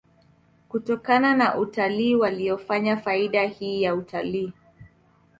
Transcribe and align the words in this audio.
kutokana 0.69 1.35
na 1.35 1.57
utalii 1.57 2.15
waliyoufanya 2.15 2.97
faida 2.97 3.47
hii 3.47 3.81
ya 3.81 3.95
utalii 3.95 4.53